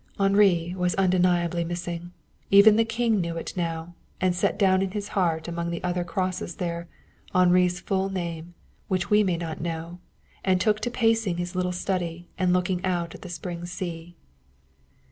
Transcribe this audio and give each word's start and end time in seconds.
Henri 0.19 0.73
was 0.75 0.95
undeniably 0.95 1.63
missing. 1.63 2.11
Even 2.49 2.75
the 2.75 2.83
King 2.83 3.21
knew 3.21 3.37
it 3.37 3.55
now, 3.55 3.93
and 4.19 4.33
set 4.35 4.57
down 4.57 4.81
in 4.81 4.89
his 4.89 5.09
heart, 5.09 5.47
among 5.47 5.69
the 5.69 5.83
other 5.83 6.03
crosses 6.03 6.55
there, 6.55 6.87
Henri's 7.35 7.79
full 7.79 8.09
name, 8.09 8.55
which 8.87 9.11
we 9.11 9.23
may 9.23 9.37
not 9.37 9.61
know, 9.61 9.99
and 10.43 10.59
took 10.59 10.79
to 10.79 10.89
pacing 10.89 11.37
his 11.37 11.55
little 11.55 11.71
study 11.71 12.27
and 12.35 12.51
looking 12.51 12.83
out 12.83 13.13
at 13.13 13.21
the 13.21 13.29
spring 13.29 13.63
sea. 13.67 14.15